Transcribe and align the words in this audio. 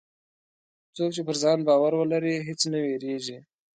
څوک 0.95 1.09
چې 1.15 1.21
پر 1.27 1.35
ځان 1.43 1.59
باور 1.67 1.93
لري، 2.13 2.35
هېڅ 2.47 2.61
نه 2.71 2.79
وېرېږي. 2.83 3.37